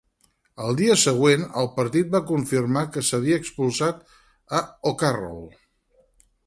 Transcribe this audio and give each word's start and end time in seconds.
El 0.67 0.77
dia 0.79 0.95
següent, 1.01 1.43
el 1.63 1.69
partit 1.75 2.09
va 2.15 2.23
confirmar 2.31 2.85
que 2.97 3.05
s'havia 3.11 3.39
expulsat 3.43 4.03
a 4.61 4.65
O'Carroll. 4.95 5.47